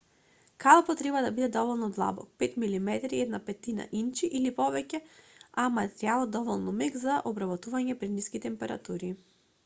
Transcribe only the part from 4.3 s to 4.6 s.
или